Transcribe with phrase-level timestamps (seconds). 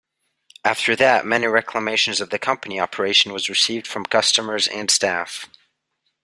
[0.65, 5.45] After that many reclamations of the company operation was received from customers and staff.